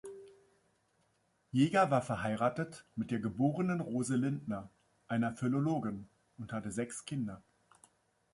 Jaeger 1.51 1.91
war 1.91 2.01
verheiratet 2.01 2.87
mit 2.95 3.11
der 3.11 3.19
geborenen 3.19 3.81
Rose 3.81 4.15
Lintner, 4.15 4.71
einer 5.07 5.37
Philologin, 5.37 6.09
und 6.39 6.51
hatte 6.53 6.71
sechs 6.71 7.05
Kinder. 7.05 7.43